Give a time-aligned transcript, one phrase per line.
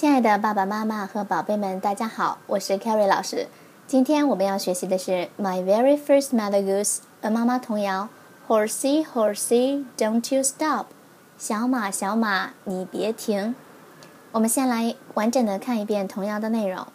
[0.00, 3.48] 亲爱的爸爸妈妈和宝贝们，大家好，我是 Carol 老师。
[3.86, 8.08] 今天我们要学习的是《My Very First Mother Goose》鹅妈妈童谣
[8.48, 10.86] ：Horsey, Horsey, don't you stop！
[11.36, 13.54] 小马，小马，你别停。
[14.32, 16.86] 我们先来完整的看一遍童谣的内容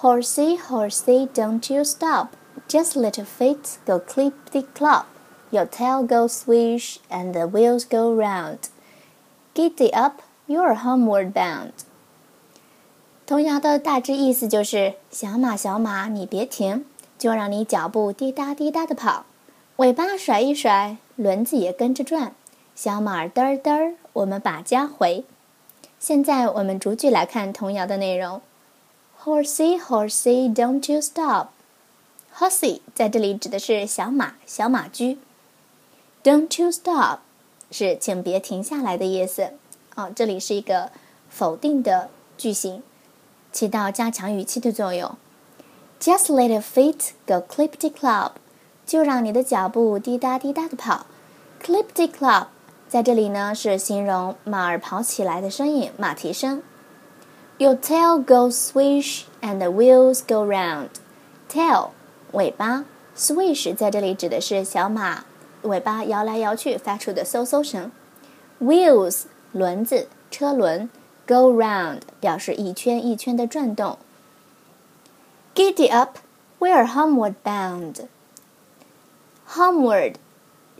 [0.00, 2.28] ：Horsey, Horsey, don't you stop!
[2.66, 5.04] Just let your feet go clip the clop.
[5.50, 8.70] Your tail goes swish and the wheels go round.
[9.54, 11.72] Giddy up, you're homeward bound.
[13.30, 16.84] 童谣的大致意思就是：小马小马，你别停，
[17.16, 19.24] 就让你脚步滴答滴答的跑，
[19.76, 22.34] 尾巴甩一甩，轮子也跟着转。
[22.74, 25.24] 小马嘚儿嘚儿，我们把家回。
[26.00, 28.40] 现在我们逐句来看童谣的内容。
[29.22, 31.50] Horsey, horsey, don't you stop.
[32.36, 35.18] Horsey 在这里指的是小马，小马驹。
[36.24, 37.20] Don't you stop
[37.70, 39.52] 是请别停下来的意思。
[39.94, 40.90] 哦，这里是一个
[41.28, 42.82] 否定的句型，
[43.52, 45.16] 起到加强语气的作用。
[46.00, 48.32] Just let your feet go clippity clop，
[48.86, 51.06] 就让你的脚步滴答滴答的跑。
[51.62, 52.46] Clippity clop
[52.88, 56.62] 在这里呢是形容马儿跑起来的声音，马蹄声。
[57.58, 60.88] Your tail goes swish and wheels go round。
[61.52, 61.90] Tail
[62.32, 65.24] 尾巴，swish 在这里指的是小马。
[65.62, 67.92] 尾巴摇来摇去发出的嗖嗖声
[68.62, 70.88] ，wheels 轮子车轮
[71.29, 73.97] ，go round 表示一圈一圈的转动。
[75.53, 76.17] Giddy up,
[76.59, 78.07] we're homeward bound.
[79.49, 80.15] Homeward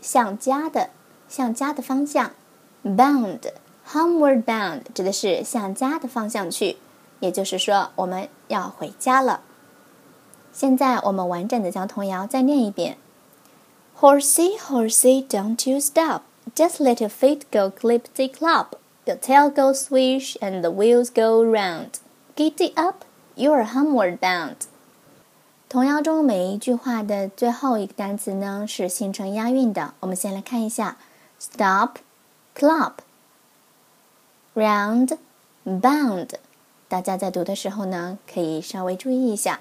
[0.02, 0.90] 向家的
[1.28, 2.32] 向家的方向，
[2.84, 3.40] bound
[3.88, 6.76] homeward bound 指的是向家的方向去，
[7.20, 9.40] 也就是说我们要回家了。
[10.52, 12.98] 现在我们完整的将童谣再念一遍。
[14.00, 16.22] Horsey, horsey, don't you stop.
[16.54, 18.76] Just let your feet go clippity clop.
[19.04, 22.00] Your tail goes swish and the wheels go round.
[22.34, 23.04] Giddy up,
[23.36, 24.66] you're homeward bound.
[25.68, 29.94] 童谣中每一句话的最后一个单词呢是形成押韵的。
[30.00, 30.96] 我们先来看一下：
[31.40, 31.96] stop,
[32.56, 32.92] clop,
[34.54, 35.18] round,
[35.64, 36.30] bound。
[36.88, 39.60] 大家在读的时候呢，可以稍微注意一下。